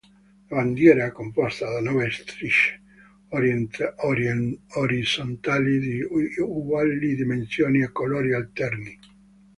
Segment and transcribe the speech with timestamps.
[0.49, 2.81] La bandiera è composta da nove strisce
[4.69, 6.01] orizzontali di
[6.41, 8.99] uguali dimensioni a colori alterni.